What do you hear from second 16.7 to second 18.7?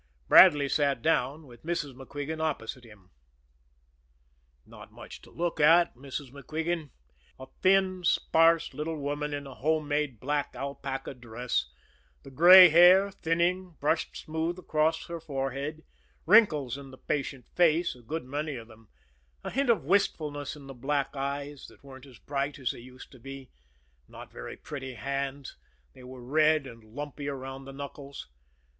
in the patient face, a good many of